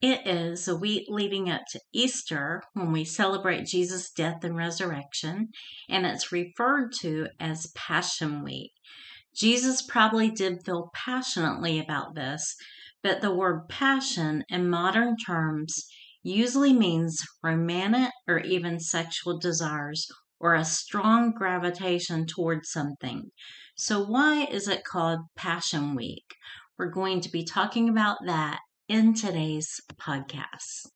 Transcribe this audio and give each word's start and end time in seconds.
It 0.00 0.28
is 0.28 0.68
a 0.68 0.76
week 0.76 1.06
leading 1.08 1.50
up 1.50 1.62
to 1.72 1.80
Easter 1.92 2.62
when 2.72 2.92
we 2.92 3.04
celebrate 3.04 3.66
Jesus' 3.66 4.12
death 4.12 4.44
and 4.44 4.56
resurrection, 4.56 5.48
and 5.88 6.06
it's 6.06 6.30
referred 6.30 6.92
to 7.00 7.26
as 7.40 7.72
Passion 7.74 8.44
Week. 8.44 8.70
Jesus 9.34 9.82
probably 9.82 10.30
did 10.30 10.64
feel 10.64 10.92
passionately 10.94 11.80
about 11.80 12.14
this, 12.14 12.54
but 13.02 13.22
the 13.22 13.34
word 13.34 13.68
passion 13.68 14.44
in 14.48 14.70
modern 14.70 15.16
terms 15.16 15.88
usually 16.22 16.72
means 16.72 17.26
romantic 17.42 18.12
or 18.28 18.38
even 18.38 18.78
sexual 18.78 19.36
desires 19.36 20.06
or 20.38 20.54
a 20.54 20.64
strong 20.64 21.32
gravitation 21.32 22.24
towards 22.24 22.70
something. 22.70 23.32
So, 23.74 24.04
why 24.04 24.44
is 24.44 24.68
it 24.68 24.84
called 24.84 25.22
Passion 25.34 25.96
Week? 25.96 26.36
We're 26.78 26.86
going 26.86 27.20
to 27.22 27.28
be 27.28 27.42
talking 27.42 27.88
about 27.88 28.18
that 28.26 28.60
in 28.88 29.12
today's 29.12 29.82
podcast. 30.00 30.86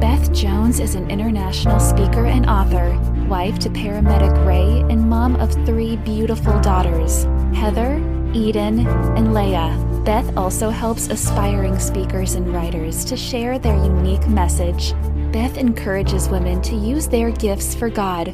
Beth 0.00 0.32
Jones 0.32 0.80
is 0.80 0.94
an 0.94 1.10
international 1.10 1.78
speaker 1.78 2.24
and 2.24 2.48
author, 2.48 2.98
wife 3.28 3.58
to 3.58 3.68
paramedic 3.68 4.46
Ray, 4.46 4.80
and 4.90 5.10
mom 5.10 5.36
of 5.36 5.52
three 5.66 5.96
beautiful 5.96 6.58
daughters 6.60 7.24
Heather, 7.54 7.96
Eden, 8.32 8.86
and 8.86 9.28
Leia. 9.28 10.04
Beth 10.06 10.34
also 10.38 10.70
helps 10.70 11.08
aspiring 11.08 11.78
speakers 11.78 12.34
and 12.34 12.50
writers 12.50 13.04
to 13.04 13.16
share 13.16 13.58
their 13.58 13.76
unique 13.76 14.26
message. 14.26 14.94
Beth 15.32 15.58
encourages 15.58 16.30
women 16.30 16.62
to 16.62 16.74
use 16.74 17.08
their 17.08 17.30
gifts 17.30 17.74
for 17.74 17.90
God, 17.90 18.32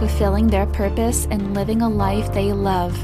fulfilling 0.00 0.48
their 0.48 0.66
purpose 0.66 1.28
and 1.30 1.54
living 1.54 1.82
a 1.82 1.88
life 1.88 2.32
they 2.34 2.52
love. 2.52 2.98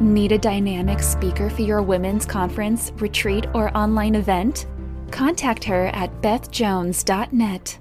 Need 0.00 0.32
a 0.32 0.38
dynamic 0.38 1.02
speaker 1.02 1.50
for 1.50 1.60
your 1.60 1.82
women's 1.82 2.24
conference, 2.24 2.90
retreat, 2.96 3.44
or 3.52 3.76
online 3.76 4.14
event? 4.14 4.64
Contact 5.10 5.62
her 5.64 5.88
at 5.88 6.22
bethjones.net. 6.22 7.78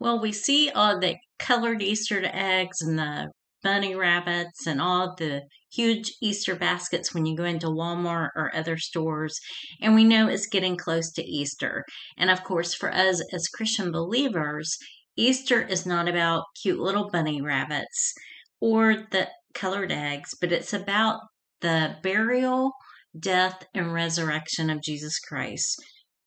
Well, 0.00 0.20
we 0.20 0.32
see 0.32 0.70
all 0.70 0.98
the 0.98 1.18
colored 1.38 1.82
Easter 1.82 2.20
eggs 2.24 2.82
and 2.82 2.98
the 2.98 3.30
bunny 3.62 3.94
rabbits 3.94 4.66
and 4.66 4.80
all 4.80 5.14
the 5.16 5.42
huge 5.72 6.10
Easter 6.20 6.56
baskets 6.56 7.14
when 7.14 7.26
you 7.26 7.36
go 7.36 7.44
into 7.44 7.68
Walmart 7.68 8.30
or 8.34 8.50
other 8.56 8.76
stores. 8.76 9.38
And 9.80 9.94
we 9.94 10.02
know 10.02 10.26
it's 10.26 10.48
getting 10.48 10.76
close 10.76 11.12
to 11.12 11.22
Easter. 11.22 11.84
And 12.18 12.28
of 12.28 12.42
course, 12.42 12.74
for 12.74 12.92
us 12.92 13.22
as 13.32 13.46
Christian 13.54 13.92
believers, 13.92 14.76
Easter 15.16 15.62
is 15.62 15.86
not 15.86 16.08
about 16.08 16.42
cute 16.60 16.80
little 16.80 17.08
bunny 17.08 17.40
rabbits 17.40 18.14
or 18.60 19.06
the 19.10 19.28
colored 19.54 19.92
eggs, 19.92 20.34
but 20.40 20.52
it's 20.52 20.72
about 20.72 21.20
the 21.60 21.96
burial, 22.02 22.72
death, 23.18 23.64
and 23.74 23.92
resurrection 23.92 24.70
of 24.70 24.82
Jesus 24.82 25.18
Christ 25.18 25.82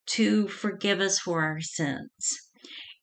to 0.06 0.48
forgive 0.48 1.00
us 1.00 1.18
for 1.18 1.42
our 1.42 1.60
sins. 1.60 2.50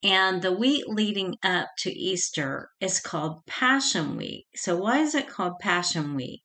And 0.04 0.42
the 0.42 0.52
week 0.52 0.84
leading 0.88 1.36
up 1.44 1.70
to 1.80 1.92
Easter 1.92 2.70
is 2.80 3.00
called 3.00 3.46
Passion 3.46 4.18
Week. 4.18 4.46
So, 4.56 4.76
why 4.78 5.00
is 5.00 5.14
it 5.14 5.30
called 5.30 5.60
Passion 5.60 6.16
Week? 6.16 6.42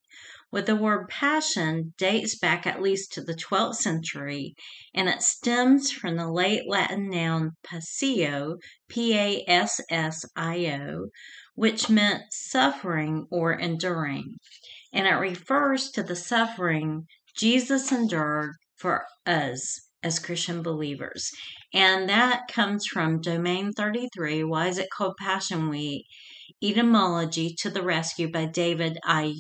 Well, 0.53 0.63
the 0.63 0.77
word 0.77 1.09
passion 1.09 1.93
dates 1.99 2.39
back 2.39 2.69
at 2.69 2.81
least 2.81 3.13
to 3.13 3.21
the 3.21 3.35
12th 3.35 3.75
century, 3.75 4.55
and 4.95 5.09
it 5.09 5.21
stems 5.21 5.91
from 5.91 6.17
the 6.17 6.31
late 6.31 6.69
Latin 6.69 7.11
noun 7.11 7.57
passio, 7.65 8.59
P 8.89 9.19
A 9.19 9.45
S 9.49 9.81
S 9.91 10.25
I 10.37 10.67
O, 10.81 11.09
which 11.57 11.91
meant 11.91 12.33
suffering 12.33 13.27
or 13.29 13.55
enduring. 13.55 14.37
And 14.93 15.09
it 15.09 15.15
refers 15.15 15.91
to 15.91 16.05
the 16.05 16.15
suffering 16.15 17.07
Jesus 17.37 17.91
endured 17.91 18.53
for 18.77 19.05
us 19.27 19.89
as 20.03 20.21
Christian 20.21 20.63
believers. 20.63 21.29
And 21.75 22.09
that 22.09 22.47
comes 22.49 22.87
from 22.87 23.21
Domain 23.21 23.73
33. 23.73 24.45
Why 24.45 24.69
is 24.69 24.79
it 24.79 24.91
called 24.97 25.17
Passion 25.19 25.69
Week? 25.69 26.07
Etymology 26.63 27.53
to 27.59 27.69
the 27.69 27.83
Rescue 27.83 28.31
by 28.31 28.47
David 28.47 28.97
I. 29.05 29.35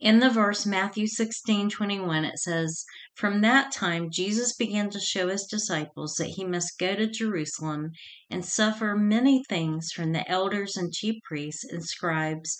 In 0.00 0.18
the 0.18 0.30
verse 0.30 0.66
Matthew 0.66 1.06
16 1.06 1.70
21, 1.70 2.24
it 2.24 2.38
says, 2.38 2.84
From 3.14 3.40
that 3.42 3.70
time 3.70 4.10
Jesus 4.10 4.52
began 4.54 4.90
to 4.90 4.98
show 4.98 5.28
his 5.28 5.44
disciples 5.44 6.14
that 6.16 6.30
he 6.30 6.44
must 6.44 6.78
go 6.78 6.96
to 6.96 7.06
Jerusalem 7.06 7.92
and 8.28 8.44
suffer 8.44 8.96
many 8.96 9.44
things 9.48 9.92
from 9.92 10.12
the 10.12 10.28
elders 10.28 10.76
and 10.76 10.92
chief 10.92 11.22
priests 11.22 11.64
and 11.64 11.84
scribes 11.84 12.56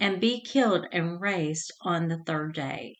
and 0.00 0.20
be 0.20 0.40
killed 0.40 0.86
and 0.90 1.20
raised 1.20 1.72
on 1.82 2.08
the 2.08 2.18
third 2.26 2.54
day. 2.54 2.96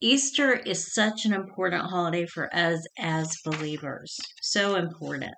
Easter 0.00 0.54
is 0.54 0.92
such 0.92 1.26
an 1.26 1.34
important 1.34 1.90
holiday 1.90 2.26
for 2.26 2.52
us 2.54 2.86
as 2.98 3.36
believers. 3.44 4.18
So 4.40 4.74
important. 4.74 5.34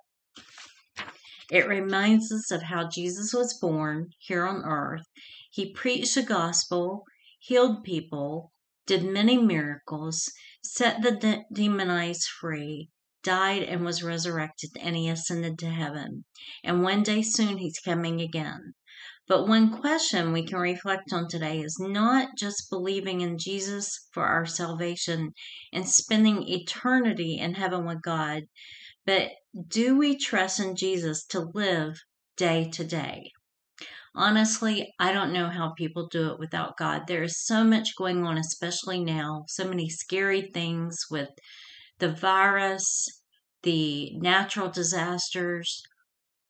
It 1.51 1.67
reminds 1.67 2.31
us 2.31 2.49
of 2.49 2.63
how 2.63 2.89
Jesus 2.89 3.33
was 3.33 3.59
born 3.59 4.09
here 4.17 4.47
on 4.47 4.63
earth. 4.63 5.05
He 5.51 5.71
preached 5.71 6.15
the 6.15 6.23
gospel, 6.23 7.03
healed 7.45 7.83
people, 7.83 8.51
did 8.87 9.03
many 9.03 9.37
miracles, 9.37 10.31
set 10.63 11.03
the 11.03 11.11
de- 11.11 11.45
demonized 11.53 12.27
free, 12.27 12.89
died 13.21 13.61
and 13.61 13.85
was 13.85 14.01
resurrected, 14.01 14.71
and 14.79 14.95
he 14.95 15.07
ascended 15.07 15.59
to 15.59 15.69
heaven. 15.69 16.25
And 16.63 16.81
one 16.81 17.03
day 17.03 17.21
soon 17.21 17.59
he's 17.59 17.79
coming 17.79 18.19
again. 18.19 18.73
But 19.27 19.47
one 19.47 19.79
question 19.79 20.33
we 20.33 20.43
can 20.43 20.57
reflect 20.57 21.13
on 21.13 21.27
today 21.27 21.59
is 21.59 21.77
not 21.79 22.29
just 22.35 22.69
believing 22.71 23.21
in 23.21 23.37
Jesus 23.37 24.07
for 24.11 24.25
our 24.25 24.47
salvation 24.47 25.33
and 25.71 25.87
spending 25.87 26.47
eternity 26.47 27.37
in 27.37 27.53
heaven 27.53 27.85
with 27.85 28.01
God, 28.01 28.43
but 29.05 29.31
do 29.67 29.95
we 29.95 30.17
trust 30.17 30.59
in 30.59 30.75
Jesus 30.75 31.23
to 31.25 31.41
live 31.41 32.01
day 32.37 32.69
to 32.71 32.83
day? 32.83 33.31
Honestly, 34.15 34.93
I 34.99 35.11
don't 35.11 35.33
know 35.33 35.49
how 35.49 35.73
people 35.77 36.07
do 36.07 36.31
it 36.31 36.39
without 36.39 36.77
God. 36.77 37.03
There 37.07 37.23
is 37.23 37.43
so 37.43 37.63
much 37.63 37.95
going 37.97 38.25
on, 38.25 38.37
especially 38.37 39.03
now, 39.03 39.45
so 39.47 39.67
many 39.67 39.89
scary 39.89 40.49
things 40.53 40.99
with 41.09 41.29
the 41.99 42.11
virus, 42.11 43.07
the 43.63 44.11
natural 44.17 44.69
disasters, 44.69 45.81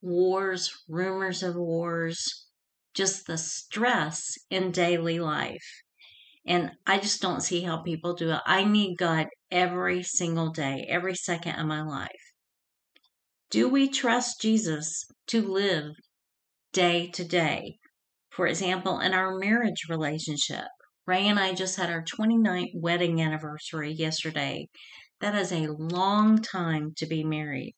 wars, 0.01 0.71
rumors 0.87 1.43
of 1.43 1.55
wars, 1.55 2.47
just 2.93 3.27
the 3.27 3.37
stress 3.37 4.37
in 4.49 4.71
daily 4.71 5.19
life. 5.19 5.81
And 6.45 6.71
I 6.85 6.99
just 6.99 7.21
don't 7.21 7.41
see 7.41 7.61
how 7.61 7.77
people 7.77 8.13
do 8.13 8.31
it. 8.31 8.41
I 8.45 8.63
need 8.63 8.97
God 8.97 9.27
every 9.49 10.03
single 10.03 10.51
day, 10.51 10.85
every 10.87 11.15
second 11.15 11.59
of 11.59 11.65
my 11.65 11.81
life. 11.81 12.11
Do 13.49 13.67
we 13.69 13.87
trust 13.87 14.41
Jesus 14.41 15.05
to 15.27 15.41
live 15.41 15.95
day 16.75 17.07
to 17.07 17.23
day. 17.23 17.77
For 18.31 18.47
example, 18.47 18.99
in 18.99 19.13
our 19.13 19.37
marriage 19.37 19.85
relationship, 19.87 20.67
Ray 21.07 21.25
and 21.25 21.39
I 21.39 21.53
just 21.53 21.77
had 21.77 21.89
our 21.89 22.03
29th 22.03 22.71
wedding 22.75 23.21
anniversary 23.21 23.93
yesterday. 23.93 24.67
That 25.21 25.35
is 25.35 25.53
a 25.53 25.71
long 25.71 26.41
time 26.41 26.91
to 26.97 27.05
be 27.05 27.23
married. 27.23 27.75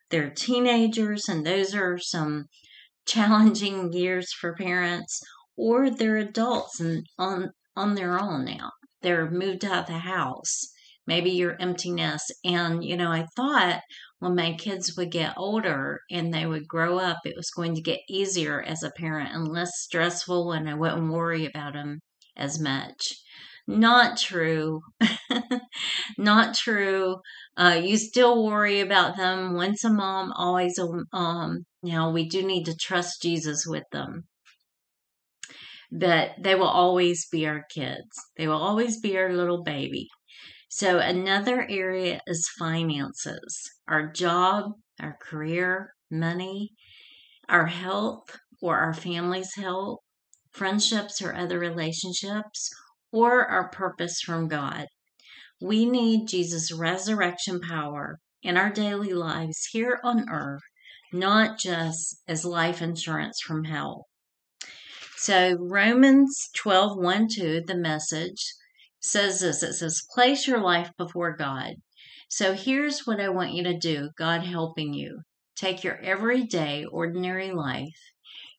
they're 0.09 0.31
teenagers, 0.31 1.29
and 1.29 1.45
those 1.45 1.75
are 1.75 1.99
some 1.99 2.45
challenging 3.05 3.93
years 3.93 4.33
for 4.33 4.55
parents, 4.55 5.21
or 5.55 5.91
they're 5.91 6.17
adults 6.17 6.79
and 6.79 7.05
on 7.19 7.51
on 7.75 7.93
their 7.93 8.19
own 8.19 8.45
now. 8.45 8.71
They're 9.03 9.29
moved 9.29 9.63
out 9.63 9.81
of 9.81 9.85
the 9.85 9.99
house. 9.99 10.71
Maybe 11.05 11.29
you're 11.29 11.61
empty 11.61 11.91
nest. 11.91 12.33
And, 12.43 12.83
you 12.83 12.97
know, 12.97 13.11
I 13.11 13.27
thought 13.35 13.81
when 14.21 14.35
my 14.35 14.53
kids 14.53 14.95
would 14.95 15.09
get 15.09 15.33
older 15.35 16.01
and 16.11 16.31
they 16.31 16.45
would 16.45 16.67
grow 16.67 16.99
up, 16.99 17.17
it 17.25 17.35
was 17.35 17.49
going 17.49 17.73
to 17.73 17.81
get 17.81 18.01
easier 18.07 18.61
as 18.61 18.83
a 18.83 18.91
parent 18.91 19.33
and 19.33 19.47
less 19.47 19.71
stressful, 19.73 20.51
and 20.51 20.69
I 20.69 20.75
wouldn't 20.75 21.11
worry 21.11 21.47
about 21.47 21.73
them 21.73 22.01
as 22.37 22.59
much. 22.59 23.15
Not 23.65 24.19
true. 24.19 24.81
Not 26.19 26.53
true. 26.53 27.15
Uh, 27.57 27.81
you 27.83 27.97
still 27.97 28.45
worry 28.45 28.79
about 28.79 29.17
them. 29.17 29.55
Once 29.55 29.83
a 29.83 29.89
mom, 29.91 30.31
always 30.33 30.77
a 30.77 30.85
mom. 31.11 31.65
Now, 31.81 32.11
we 32.11 32.29
do 32.29 32.43
need 32.43 32.65
to 32.65 32.75
trust 32.75 33.23
Jesus 33.23 33.65
with 33.65 33.85
them. 33.91 34.25
But 35.91 36.33
they 36.39 36.53
will 36.53 36.67
always 36.67 37.27
be 37.31 37.47
our 37.47 37.65
kids. 37.73 38.11
They 38.37 38.47
will 38.47 38.61
always 38.61 38.99
be 38.99 39.17
our 39.17 39.33
little 39.33 39.63
baby. 39.63 40.09
So, 40.73 40.99
another 40.99 41.67
area 41.69 42.21
is 42.25 42.47
finances 42.57 43.71
our 43.89 44.07
job, 44.07 44.71
our 45.01 45.17
career, 45.21 45.93
money, 46.09 46.71
our 47.49 47.65
health 47.65 48.39
or 48.61 48.77
our 48.77 48.93
family's 48.93 49.53
health, 49.55 49.99
friendships 50.53 51.21
or 51.21 51.35
other 51.35 51.59
relationships, 51.59 52.69
or 53.11 53.45
our 53.45 53.67
purpose 53.67 54.21
from 54.21 54.47
God. 54.47 54.87
We 55.59 55.85
need 55.85 56.29
Jesus' 56.29 56.71
resurrection 56.71 57.59
power 57.59 58.19
in 58.41 58.55
our 58.55 58.69
daily 58.69 59.11
lives 59.11 59.65
here 59.73 59.99
on 60.05 60.29
earth, 60.29 60.63
not 61.11 61.59
just 61.59 62.21
as 62.29 62.45
life 62.45 62.81
insurance 62.81 63.41
from 63.41 63.65
hell. 63.65 64.05
So, 65.17 65.57
Romans 65.59 66.47
12 66.55 66.97
1 66.97 67.27
2, 67.35 67.63
the 67.67 67.75
message, 67.75 68.53
says 69.01 69.41
this 69.41 69.63
it 69.63 69.73
says, 69.73 70.05
Place 70.13 70.47
your 70.47 70.61
life 70.61 70.91
before 70.97 71.35
God. 71.35 71.75
So 72.29 72.53
here's 72.53 73.05
what 73.05 73.19
I 73.19 73.29
want 73.29 73.53
you 73.53 73.63
to 73.63 73.77
do 73.77 74.09
God 74.17 74.43
helping 74.43 74.93
you. 74.93 75.21
Take 75.55 75.83
your 75.83 75.99
everyday, 75.99 76.85
ordinary 76.85 77.51
life, 77.51 77.99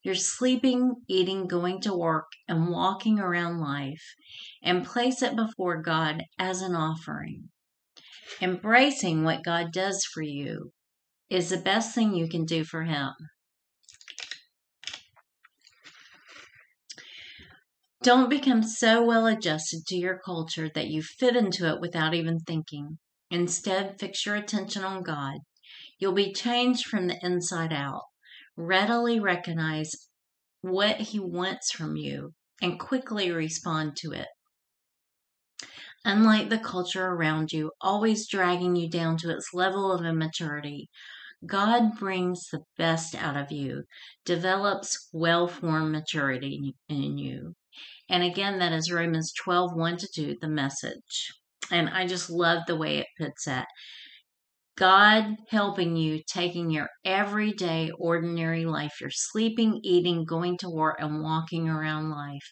your 0.02 0.14
sleeping, 0.14 0.96
eating, 1.08 1.46
going 1.46 1.80
to 1.82 1.94
work, 1.94 2.26
and 2.46 2.68
walking 2.68 3.18
around 3.18 3.60
life, 3.60 4.14
and 4.62 4.84
place 4.84 5.22
it 5.22 5.36
before 5.36 5.80
God 5.80 6.24
as 6.38 6.60
an 6.60 6.74
offering. 6.74 7.48
Embracing 8.40 9.24
what 9.24 9.44
God 9.44 9.72
does 9.72 10.04
for 10.04 10.22
you 10.22 10.72
is 11.30 11.48
the 11.50 11.56
best 11.56 11.94
thing 11.94 12.14
you 12.14 12.28
can 12.28 12.44
do 12.44 12.64
for 12.64 12.82
Him. 12.82 13.12
Don't 18.02 18.28
become 18.28 18.64
so 18.64 19.04
well 19.04 19.26
adjusted 19.28 19.87
to 19.87 19.96
your 19.96 20.19
culture 20.19 20.69
that 20.75 20.88
you 20.88 21.02
fit 21.02 21.37
into 21.37 21.72
it 21.72 21.81
without 21.81 22.14
even 22.14 22.40
thinking. 22.40 22.99
Instead, 23.31 24.00
fix 24.00 24.26
your 24.26 24.34
attention 24.34 24.82
on 24.82 25.04
God. 25.04 25.38
You'll 26.00 26.12
be 26.12 26.32
changed 26.32 26.84
from 26.87 27.06
the 27.06 27.16
inside 27.22 27.72
out. 27.72 28.02
Readily 28.56 29.20
recognize 29.20 29.93
what 30.62 30.96
He 30.96 31.20
wants 31.20 31.70
from 31.70 31.96
you 31.96 32.34
and 32.60 32.81
quickly 32.81 33.31
respond 33.31 33.96
to 33.99 34.10
it. 34.10 34.26
Unlike 36.05 36.48
the 36.50 36.58
culture 36.58 37.06
around 37.06 37.52
you, 37.52 37.70
always 37.81 38.28
dragging 38.28 38.75
you 38.75 38.90
down 38.90 39.16
to 39.19 39.31
its 39.31 39.55
level 39.55 39.93
of 39.93 40.05
immaturity, 40.05 40.88
God 41.46 41.96
brings 42.00 42.48
the 42.48 42.64
best 42.76 43.14
out 43.14 43.37
of 43.37 43.52
you, 43.52 43.84
develops 44.25 45.08
well 45.12 45.46
formed 45.46 45.93
maturity 45.93 46.75
in 46.88 47.16
you. 47.19 47.55
And 48.08 48.22
again, 48.22 48.58
that 48.58 48.72
is 48.72 48.92
Romans 48.92 49.32
12, 49.44 49.74
1 49.74 49.96
to 49.98 50.08
2, 50.14 50.36
the 50.40 50.48
message. 50.48 51.32
And 51.70 51.88
I 51.88 52.06
just 52.06 52.28
love 52.30 52.62
the 52.66 52.76
way 52.76 52.98
it 52.98 53.06
puts 53.19 53.44
that. 53.44 53.66
God 54.76 55.36
helping 55.50 55.96
you, 55.96 56.20
taking 56.26 56.70
your 56.70 56.88
everyday, 57.04 57.90
ordinary 57.98 58.64
life, 58.64 59.00
your 59.00 59.10
sleeping, 59.10 59.80
eating, 59.82 60.24
going 60.24 60.56
to 60.58 60.70
work, 60.70 60.96
and 60.98 61.22
walking 61.22 61.69
around 61.69 62.10
life, 62.10 62.50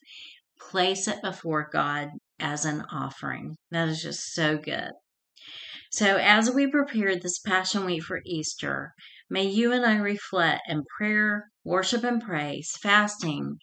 place 0.61 1.09
it 1.09 1.23
before 1.23 1.69
God 1.73 2.09
as 2.39 2.65
an 2.65 2.85
offering. 2.93 3.57
That 3.71 3.89
is 3.89 4.03
just 4.03 4.33
so 4.35 4.59
good. 4.59 4.91
So, 5.91 6.17
as 6.17 6.51
we 6.51 6.71
prepare 6.71 7.17
this 7.17 7.41
Passion 7.41 7.85
Week 7.85 8.03
for 8.03 8.21
Easter, 8.25 8.93
may 9.29 9.47
you 9.47 9.73
and 9.73 9.85
I 9.85 9.97
reflect 9.97 10.63
in 10.69 10.85
prayer, 10.99 11.50
worship, 11.65 12.05
and 12.05 12.23
praise, 12.23 12.77
fasting, 12.81 13.59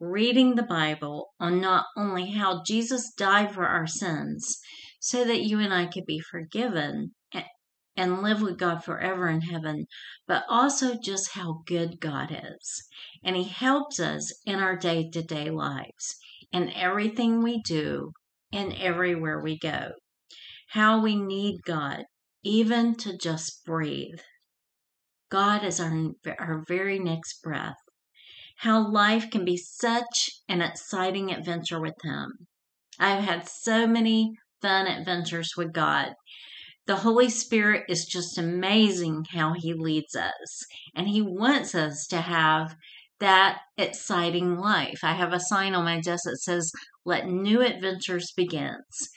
reading 0.00 0.54
the 0.54 0.62
Bible 0.62 1.30
on 1.38 1.60
not 1.60 1.86
only 1.96 2.30
how 2.30 2.62
Jesus 2.66 3.12
died 3.12 3.52
for 3.52 3.66
our 3.66 3.86
sins 3.86 4.58
so 5.00 5.24
that 5.24 5.42
you 5.42 5.58
and 5.58 5.72
I 5.72 5.86
could 5.86 6.06
be 6.06 6.20
forgiven 6.20 7.14
and 7.96 8.22
live 8.22 8.40
with 8.40 8.58
God 8.58 8.82
forever 8.82 9.28
in 9.28 9.42
heaven, 9.42 9.86
but 10.26 10.44
also 10.48 10.98
just 10.98 11.32
how 11.32 11.62
good 11.66 12.00
God 12.00 12.30
is. 12.30 12.84
And 13.22 13.36
He 13.36 13.44
helps 13.44 14.00
us 14.00 14.32
in 14.46 14.60
our 14.60 14.76
day 14.76 15.10
to 15.10 15.22
day 15.22 15.50
lives, 15.50 16.16
in 16.52 16.70
everything 16.70 17.42
we 17.42 17.60
do, 17.60 18.12
and 18.52 18.72
everywhere 18.74 19.40
we 19.42 19.58
go. 19.58 19.92
How 20.68 21.02
we 21.02 21.16
need 21.16 21.60
God, 21.66 22.04
even 22.42 22.94
to 22.96 23.16
just 23.16 23.64
breathe. 23.64 24.20
God 25.32 25.64
is 25.64 25.80
our, 25.80 26.10
our 26.38 26.62
very 26.68 26.98
next 26.98 27.42
breath 27.42 27.78
how 28.62 28.88
life 28.88 29.28
can 29.30 29.44
be 29.44 29.56
such 29.56 30.30
an 30.48 30.60
exciting 30.62 31.32
adventure 31.32 31.80
with 31.80 31.96
Him. 32.04 32.46
I've 32.98 33.24
had 33.24 33.48
so 33.48 33.88
many 33.88 34.34
fun 34.60 34.86
adventures 34.86 35.54
with 35.56 35.72
God. 35.72 36.12
The 36.86 36.96
Holy 36.96 37.28
Spirit 37.28 37.84
is 37.88 38.04
just 38.04 38.38
amazing 38.38 39.24
how 39.32 39.54
He 39.54 39.74
leads 39.74 40.14
us, 40.14 40.64
and 40.94 41.08
He 41.08 41.22
wants 41.22 41.74
us 41.74 42.06
to 42.10 42.20
have 42.20 42.76
that 43.18 43.58
exciting 43.76 44.58
life. 44.58 45.00
I 45.02 45.14
have 45.14 45.32
a 45.32 45.40
sign 45.40 45.74
on 45.74 45.84
my 45.84 46.00
desk 46.00 46.24
that 46.26 46.38
says, 46.38 46.70
Let 47.04 47.26
new 47.26 47.62
adventures 47.62 48.32
begins. 48.36 49.08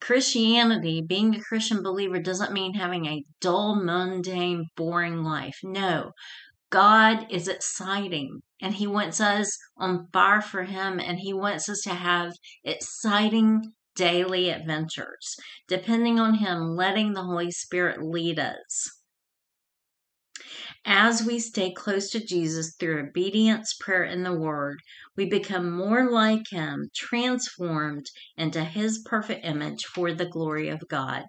Christianity, 0.00 1.02
being 1.06 1.34
a 1.34 1.40
Christian 1.40 1.82
believer, 1.82 2.20
doesn't 2.20 2.52
mean 2.52 2.74
having 2.74 3.06
a 3.06 3.24
dull, 3.40 3.82
mundane, 3.82 4.66
boring 4.76 5.22
life. 5.22 5.58
No, 5.62 6.12
God 6.70 7.26
is 7.30 7.48
exciting 7.48 8.42
and 8.60 8.74
He 8.74 8.86
wants 8.86 9.20
us 9.20 9.56
on 9.76 10.08
fire 10.12 10.40
for 10.40 10.64
Him 10.64 10.98
and 10.98 11.20
He 11.20 11.32
wants 11.32 11.68
us 11.68 11.82
to 11.82 11.94
have 11.94 12.32
exciting 12.64 13.72
daily 13.94 14.50
adventures, 14.50 15.36
depending 15.68 16.18
on 16.18 16.34
Him, 16.34 16.74
letting 16.74 17.12
the 17.12 17.22
Holy 17.22 17.50
Spirit 17.50 18.02
lead 18.02 18.38
us. 18.38 18.90
As 20.84 21.24
we 21.24 21.38
stay 21.40 21.72
close 21.72 22.10
to 22.10 22.24
Jesus 22.24 22.76
through 22.78 23.08
obedience, 23.08 23.74
prayer, 23.74 24.04
and 24.04 24.24
the 24.24 24.32
Word, 24.32 24.80
we 25.16 25.24
become 25.24 25.70
more 25.70 26.10
like 26.10 26.48
Him, 26.50 26.90
transformed 26.94 28.06
into 28.36 28.64
His 28.64 28.98
perfect 28.98 29.44
image 29.44 29.84
for 29.84 30.12
the 30.12 30.26
glory 30.26 30.68
of 30.68 30.88
God. 30.88 31.24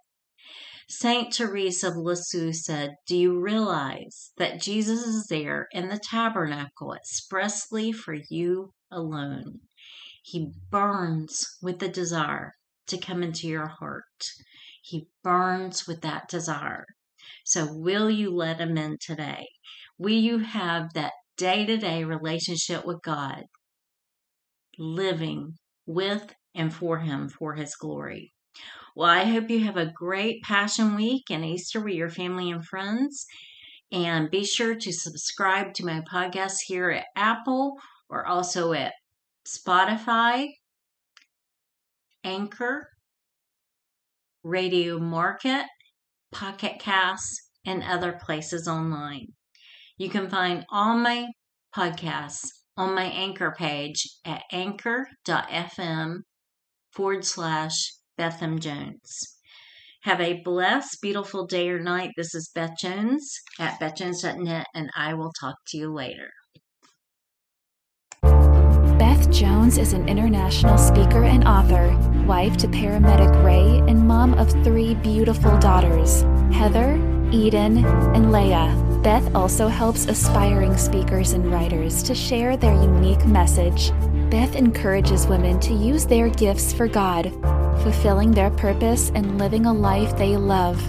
Saint 0.88 1.34
Teresa 1.34 1.88
of 1.88 1.98
Lisieux 1.98 2.54
said, 2.54 2.98
Do 3.08 3.18
you 3.18 3.40
realize 3.40 4.32
that 4.38 4.62
Jesus 4.62 5.04
is 5.04 5.26
there 5.26 5.68
in 5.72 5.90
the 5.90 5.98
tabernacle 5.98 6.94
expressly 6.94 7.92
for 7.92 8.14
you 8.30 8.74
alone? 8.92 9.62
He 10.22 10.54
burns 10.70 11.58
with 11.62 11.80
the 11.80 11.90
desire 11.90 12.54
to 12.88 13.00
come 13.00 13.24
into 13.24 13.48
your 13.48 13.68
heart. 13.68 14.30
He 14.84 15.08
burns 15.24 15.88
with 15.88 16.02
that 16.02 16.30
desire. 16.30 16.86
So, 17.46 17.68
will 17.72 18.10
you 18.10 18.32
let 18.32 18.60
him 18.60 18.76
in 18.76 18.98
today? 19.00 19.48
Will 20.00 20.10
you 20.10 20.40
have 20.40 20.94
that 20.94 21.14
day 21.38 21.64
to 21.66 21.78
day 21.78 22.04
relationship 22.04 22.86
with 22.86 23.04
God, 23.04 23.44
living 24.80 25.54
with 25.86 26.34
and 26.56 26.74
for 26.74 26.98
him 27.00 27.30
for 27.30 27.54
his 27.54 27.76
glory? 27.76 28.34
Well, 28.96 29.10
I 29.10 29.26
hope 29.26 29.52
you 29.52 29.64
have 29.64 29.78
a 29.78 29.92
great 29.96 30.42
Passion 30.42 30.96
Week 30.96 31.26
and 31.30 31.46
Easter 31.46 31.80
with 31.80 31.94
your 31.94 32.10
family 32.10 32.50
and 32.50 32.66
friends. 32.66 33.28
And 33.92 34.32
be 34.32 34.44
sure 34.44 34.74
to 34.74 34.92
subscribe 34.92 35.76
to 35.76 35.86
my 35.86 36.02
podcast 36.12 36.62
here 36.66 36.90
at 36.90 37.06
Apple 37.16 37.78
or 38.10 38.26
also 38.26 38.74
at 38.74 38.94
Spotify, 39.48 40.48
Anchor, 42.24 42.90
Radio 44.44 44.98
Market, 44.98 45.66
Pocket 46.36 46.80
Casts, 46.80 47.50
and 47.66 47.82
other 47.82 48.12
places 48.12 48.68
online. 48.68 49.28
You 49.98 50.10
can 50.10 50.30
find 50.30 50.66
all 50.70 50.98
my 50.98 51.28
podcasts 51.74 52.48
on 52.76 52.94
my 52.94 53.06
Anchor 53.06 53.54
page 53.58 54.06
at 54.26 54.44
anchor.fm 54.52 56.18
forward 56.92 57.24
slash 57.24 57.94
Betham 58.18 58.60
Jones. 58.60 59.38
Have 60.02 60.20
a 60.20 60.42
blessed, 60.44 60.98
beautiful 61.02 61.48
day 61.48 61.70
or 61.70 61.80
night. 61.80 62.12
This 62.18 62.36
is 62.36 62.52
Beth 62.54 62.78
Jones 62.78 63.40
at 63.58 63.80
bethjones.net, 63.80 64.68
and 64.76 64.90
I 64.94 65.14
will 65.14 65.32
talk 65.40 65.56
to 65.68 65.78
you 65.78 65.94
later. 65.94 66.32
Beth 69.26 69.34
Jones 69.34 69.80
is 69.80 69.94
an 69.94 70.08
international 70.08 70.78
speaker 70.78 71.24
and 71.24 71.48
author, 71.48 71.98
wife 72.28 72.58
to 72.58 72.68
paramedic 72.68 73.44
Ray, 73.44 73.80
and 73.90 74.08
mom 74.08 74.36
of 74.36 74.52
three 74.64 74.94
beautiful 74.94 75.58
daughters 75.58 76.22
Heather, 76.54 76.94
Eden, 77.32 77.84
and 78.14 78.32
Leah. 78.32 78.72
Beth 79.02 79.34
also 79.34 79.68
helps 79.68 80.06
aspiring 80.06 80.78
speakers 80.78 81.34
and 81.34 81.52
writers 81.52 82.04
to 82.04 82.14
share 82.14 82.56
their 82.56 82.76
unique 82.76 83.26
message. 83.26 83.92
Beth 84.30 84.56
encourages 84.56 85.26
women 85.26 85.60
to 85.62 85.74
use 85.74 86.06
their 86.06 86.30
gifts 86.30 86.72
for 86.72 86.88
God, 86.88 87.32
fulfilling 87.82 88.30
their 88.30 88.52
purpose 88.52 89.12
and 89.16 89.40
living 89.40 89.66
a 89.66 89.74
life 89.74 90.16
they 90.20 90.38
love. 90.38 90.80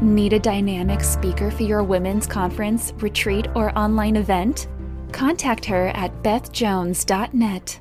Need 0.00 0.32
a 0.32 0.38
dynamic 0.38 1.02
speaker 1.02 1.50
for 1.50 1.64
your 1.64 1.82
women's 1.82 2.28
conference, 2.28 2.92
retreat, 2.98 3.48
or 3.56 3.76
online 3.76 4.14
event? 4.14 4.68
Contact 5.12 5.64
her 5.66 5.88
at 5.88 6.22
bethjones.net. 6.22 7.80